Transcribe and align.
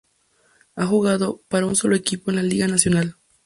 Ha 0.77 0.83
jugado 0.87 1.41
para 1.47 1.67
un 1.67 1.75
solo 1.75 1.95
equipo 1.95 2.31
en 2.31 2.37
la 2.37 2.41
Liga 2.41 2.67
Nacional. 2.67 3.17